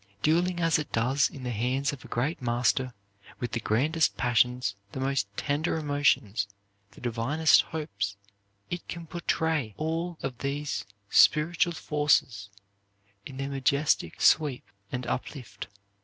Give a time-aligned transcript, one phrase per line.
[0.23, 2.91] Dealing as it does in the hands of a great master,
[3.39, 6.47] with the grandest passions, the most tender emotions,
[6.93, 8.17] the divinest hopes,
[8.71, 12.49] it can portray all these spiritual forces
[13.27, 15.67] in their majestic sweep and uplift.